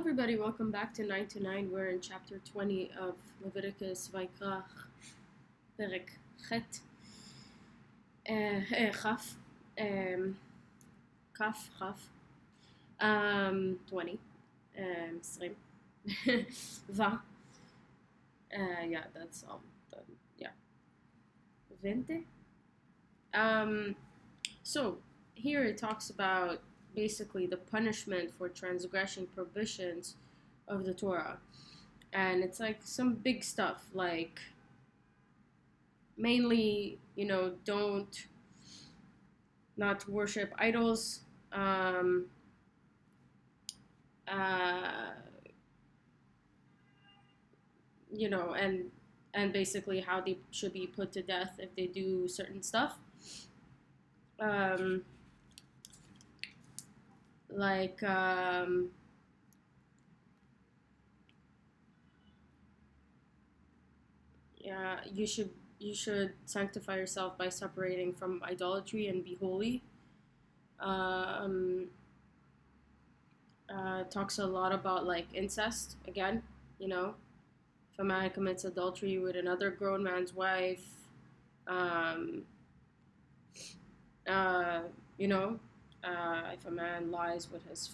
[0.00, 1.70] everybody, welcome back to 929.
[1.70, 4.62] We're in chapter 20 of Leviticus Vayikra
[5.78, 6.08] Perek
[6.48, 6.80] Chet
[8.26, 9.34] uh, uh, Chaf
[11.36, 12.08] Kaf Chaf
[12.98, 14.18] um, 20
[14.78, 16.46] um, 20
[16.88, 19.60] Va uh, yeah, that's all
[19.92, 20.00] done.
[20.38, 20.48] Yeah.
[21.82, 22.24] 20
[23.34, 23.94] um,
[24.62, 24.96] so
[25.34, 26.62] here it talks about
[26.94, 30.16] basically the punishment for transgressing prohibitions
[30.68, 31.38] of the Torah.
[32.12, 34.40] And it's like some big stuff, like
[36.16, 38.26] mainly, you know, don't
[39.76, 41.20] not worship idols.
[41.52, 42.26] Um,
[44.28, 45.10] uh,
[48.12, 48.90] you know, and
[49.34, 52.96] and basically how they should be put to death if they do certain stuff.
[54.38, 55.02] Um,
[57.52, 58.90] like um,
[64.58, 69.82] yeah you should you should sanctify yourself by separating from idolatry and be holy.
[70.80, 71.88] Um,
[73.68, 76.42] uh, talks a lot about like incest again
[76.78, 77.14] you know?
[77.92, 80.84] If a man commits adultery with another grown man's wife
[81.66, 82.44] um,
[84.26, 84.80] uh,
[85.18, 85.58] you know
[86.04, 87.90] uh, if a man lies with his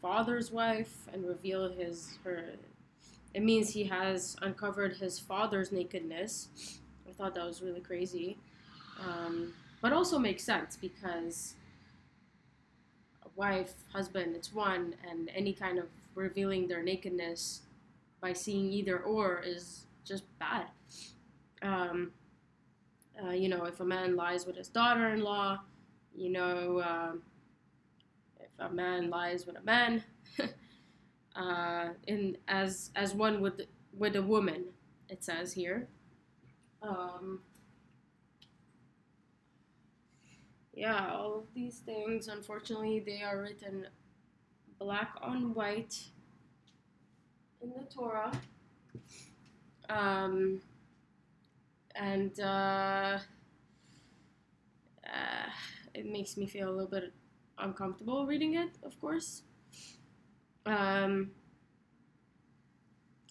[0.00, 2.44] father's wife and reveal his her
[3.32, 6.48] it means he has uncovered his father's nakedness.
[7.08, 8.36] I thought that was really crazy.
[9.00, 11.54] Um, but also makes sense because
[13.24, 17.62] a wife husband it's one and any kind of revealing their nakedness
[18.20, 20.66] by seeing either or is just bad.
[21.62, 22.12] Um,
[23.22, 25.60] uh, you know if a man lies with his daughter-in-law
[26.14, 27.22] you know, um,
[28.38, 30.02] if a man lies with a man,
[31.36, 33.62] uh, in as as one with
[33.96, 34.64] with a woman,
[35.08, 35.88] it says here.
[36.82, 37.40] Um,
[40.72, 43.86] yeah, all of these things, unfortunately, they are written
[44.78, 45.94] black on white
[47.60, 48.32] in the Torah.
[49.90, 50.62] Um,
[51.94, 53.18] and uh,
[55.06, 55.50] uh,
[55.94, 57.12] it makes me feel a little bit
[57.58, 59.42] uncomfortable reading it, of course.
[60.66, 61.32] Um,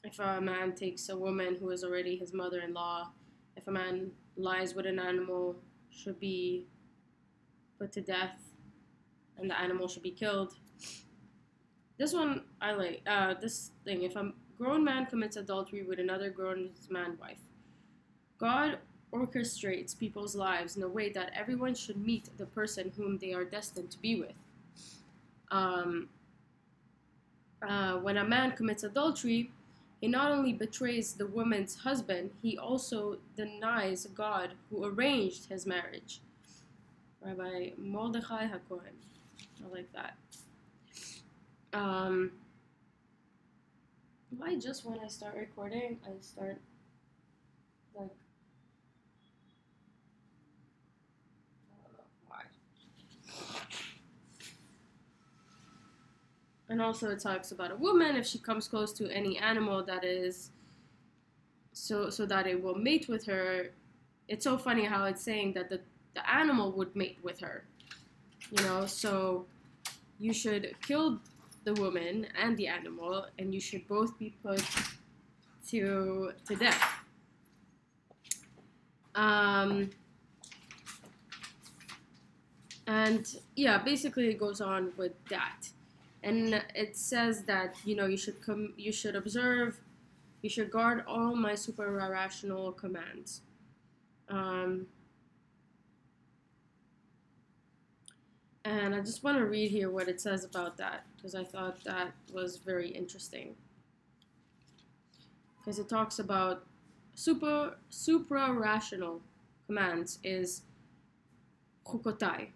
[0.03, 3.12] if a man takes a woman who is already his mother in law,
[3.56, 5.58] if a man lies with an animal,
[5.92, 6.66] should be
[7.78, 8.40] put to death
[9.38, 10.56] and the animal should be killed.
[11.98, 13.02] This one I like.
[13.08, 17.40] Uh, this thing, if a grown man commits adultery with another grown man wife,
[18.38, 18.78] God
[19.12, 23.44] orchestrates people's lives in a way that everyone should meet the person whom they are
[23.44, 24.34] destined to be with.
[25.52, 26.09] Um,
[27.68, 29.52] uh, when a man commits adultery,
[30.00, 36.22] he not only betrays the woman's husband, he also denies God who arranged his marriage.
[37.22, 38.96] Rabbi Mordechai HaKohen.
[39.64, 40.16] I like that.
[41.74, 42.31] Um,
[44.38, 46.59] why just when I start recording, I start
[47.96, 48.09] like
[56.80, 60.06] And also it talks about a woman if she comes close to any animal that
[60.06, 60.52] is
[61.74, 63.72] so so that it will mate with her.
[64.30, 65.82] It's so funny how it's saying that the,
[66.16, 67.66] the animal would mate with her.
[68.50, 69.46] You know, so
[70.20, 71.20] you should kill
[71.66, 74.64] the woman and the animal and you should both be put
[75.72, 76.82] to to death.
[79.16, 79.90] Um
[82.88, 85.68] and yeah, basically it goes on with that
[86.24, 89.80] and it says that you know you should come you should observe
[90.41, 93.41] you should guard all my super rational commands.
[94.30, 94.88] Um,
[98.63, 101.84] and i just want to read here what it says about that because i thought
[101.84, 103.56] that was very interesting.
[105.57, 106.65] Because it talks about
[107.15, 109.22] super supra rational
[109.68, 110.62] commands is
[111.86, 112.50] chukotai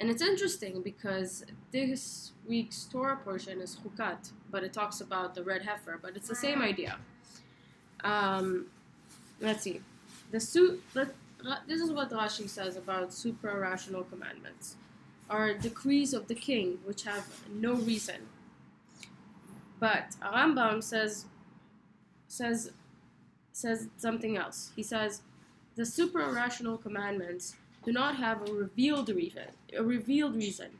[0.00, 5.44] and it's interesting because this week's Torah portion is Chukat, but it talks about the
[5.44, 6.96] red heifer, but it's the same idea.
[8.02, 8.66] Um,
[9.40, 9.82] let's see.
[10.30, 11.08] The su- let,
[11.68, 14.76] this is what Rashi says about supra-rational commandments.
[15.28, 18.26] Are decrees of the king which have no reason.
[19.78, 21.26] But Rambam says
[22.26, 22.72] says
[23.52, 24.72] says something else.
[24.74, 25.22] He says
[25.76, 27.54] the supra-rational commandments
[27.84, 30.70] do not have a revealed reason, a revealed reason,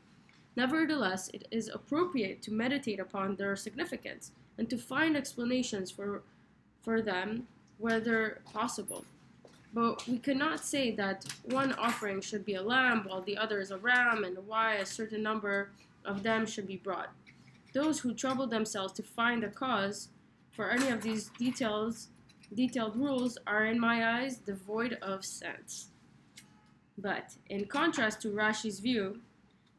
[0.55, 6.23] Nevertheless, it is appropriate to meditate upon their significance and to find explanations for,
[6.81, 9.05] for them whether possible.
[9.73, 13.71] But we cannot say that one offering should be a lamb while the other is
[13.71, 15.69] a ram, and why a certain number
[16.03, 17.09] of them should be brought.
[17.73, 20.09] Those who trouble themselves to find a cause
[20.51, 22.09] for any of these details,
[22.53, 25.90] detailed rules are, in my eyes, devoid of sense.
[27.01, 29.21] But in contrast to Rashi's view,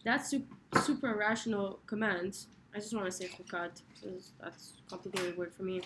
[0.04, 0.46] that su-
[0.82, 5.82] super rational commands, I just want to say because that's a complicated word for me,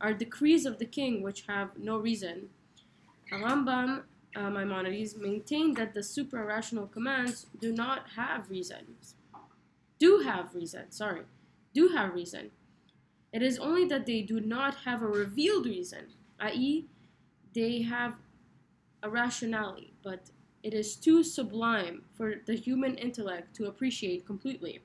[0.00, 2.48] are decrees of the king which have no reason.
[3.30, 4.02] Rambam
[4.34, 9.14] uh, Maimonides maintained that the super rational commands do not have reasons.
[9.98, 11.22] Do have reason, sorry,
[11.74, 12.50] do have reason.
[13.32, 16.06] It is only that they do not have a revealed reason,
[16.40, 16.86] i.e.,
[17.54, 18.14] they have
[19.02, 20.30] a rationality, but
[20.62, 24.80] it is too sublime for the human intellect to appreciate completely.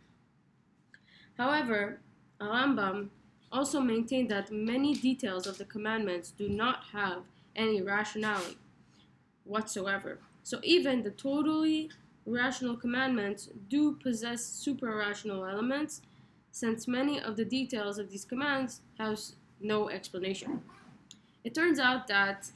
[1.38, 2.00] However,
[2.42, 3.10] Rambam
[3.52, 7.24] also maintained that many details of the commandments do not have
[7.56, 8.58] any rationality
[9.44, 10.20] whatsoever.
[10.44, 11.90] So even the totally
[12.26, 16.02] rational commandments do possess super rational elements,
[16.52, 19.20] since many of the details of these commands have
[19.62, 20.62] no explanation.
[21.44, 22.52] It turns out that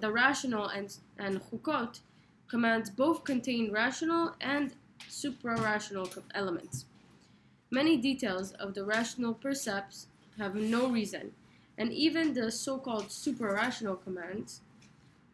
[0.00, 2.00] the rational and, and chukot
[2.50, 4.74] commands both contain rational and
[5.08, 6.84] suprarational elements.
[7.70, 11.30] Many details of the rational percepts have no reason,
[11.78, 14.62] and even the so called suprarational commands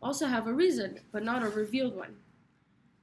[0.02, 2.16] also have a reason, but not a revealed one.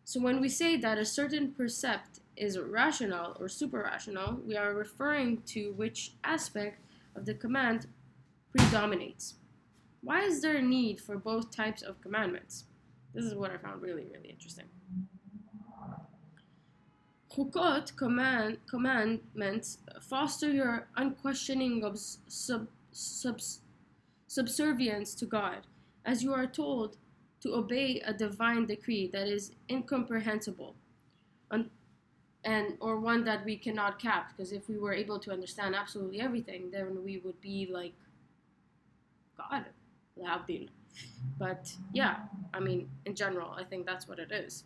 [0.06, 5.42] So when we say that a certain percept is rational or suprarational, we are referring
[5.48, 6.80] to which aspect
[7.16, 7.88] of the command
[8.56, 9.36] predominates.
[10.02, 12.66] Why is there a need for both types of commandments?
[13.14, 14.66] This is what I found really, really interesting.
[17.36, 23.40] Chukot command, commandments foster your unquestioning of sub, sub,
[24.28, 25.68] subservience to God,
[26.06, 26.98] as you are told
[27.42, 30.76] to obey a divine decree that is incomprehensible,
[31.52, 31.70] un,
[32.46, 34.32] and or one that we cannot cap.
[34.32, 37.94] Because if we were able to understand absolutely everything, then we would be like
[39.38, 39.66] God.
[41.38, 42.18] But yeah,
[42.54, 44.64] I mean, in general, I think that's what it is.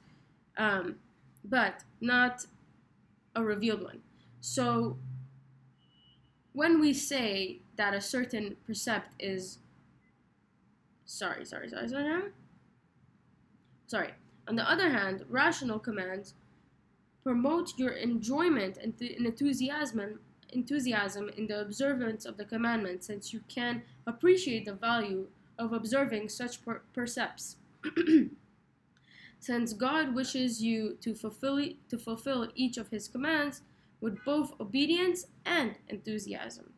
[0.57, 0.95] Um,
[1.43, 2.45] but not
[3.35, 3.99] a revealed one.
[4.41, 4.97] So
[6.53, 9.59] when we say that a certain percept is
[11.05, 12.21] sorry, sorry, sorry, sorry,
[13.87, 14.09] sorry.
[14.47, 16.33] On the other hand, rational commands
[17.23, 20.19] promote your enjoyment and enthusiasm
[20.53, 25.27] enthusiasm in the observance of the commandments since you can appreciate the value
[25.57, 27.57] of observing such per- percepts.
[29.39, 31.59] Since God wishes you to fulfill,
[31.89, 33.61] to fulfill each of His commands
[34.01, 36.73] with both obedience and enthusiasm,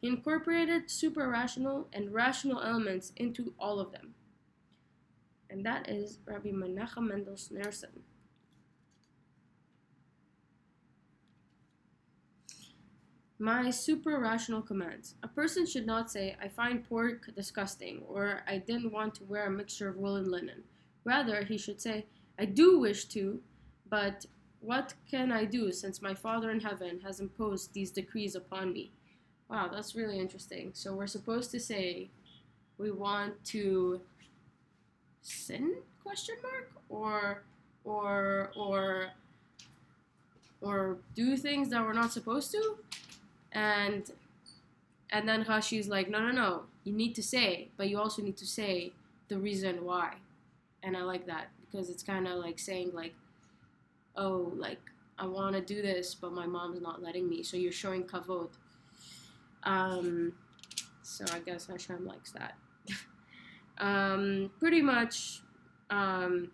[0.00, 4.14] He incorporated super rational and rational elements into all of them.
[5.50, 8.00] And that is Rabbi Menachem Mendel Schneerson.
[13.42, 15.16] My super rational commands.
[15.24, 19.46] A person should not say, I find pork disgusting, or I didn't want to wear
[19.46, 20.62] a mixture of wool and linen.
[21.02, 22.06] Rather, he should say,
[22.38, 23.40] I do wish to,
[23.90, 24.26] but
[24.60, 28.92] what can I do since my Father in heaven has imposed these decrees upon me?
[29.50, 30.70] Wow, that's really interesting.
[30.72, 32.10] So we're supposed to say
[32.78, 34.02] we want to
[35.22, 37.42] sin question mark or
[37.82, 39.08] or or
[40.60, 42.76] or do things that we're not supposed to
[43.52, 44.10] and
[45.10, 48.36] and then Rashi's like, no, no, no, you need to say, but you also need
[48.38, 48.92] to say
[49.28, 50.14] the reason why.
[50.82, 53.14] And I like that because it's kind of like saying like,
[54.16, 54.80] oh, like
[55.18, 57.42] I want to do this, but my mom's not letting me.
[57.42, 58.48] So you're showing kavod.
[59.64, 60.32] Um,
[61.02, 62.54] so I guess Hashem likes that.
[63.78, 65.42] um, pretty much,
[65.90, 66.50] um,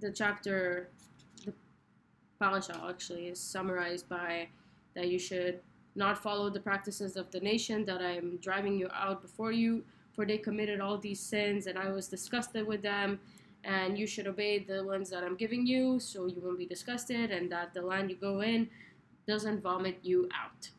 [0.00, 0.88] the chapter,
[1.44, 1.52] the
[2.38, 4.48] parasha actually is summarized by
[4.94, 5.60] that you should
[5.94, 9.84] not follow the practices of the nation that I am driving you out before you,
[10.14, 13.20] for they committed all these sins, and I was disgusted with them.
[13.64, 17.30] And you should obey the ones that I'm giving you, so you won't be disgusted,
[17.30, 18.68] and that the land you go in
[19.26, 20.70] doesn't vomit you out.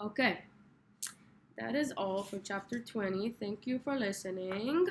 [0.00, 0.38] Okay,
[1.56, 3.30] that is all for chapter 20.
[3.40, 4.88] Thank you for listening.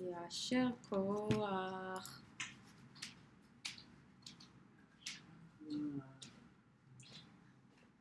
[0.00, 2.00] Yasher koach.
[5.68, 6.13] Hmm.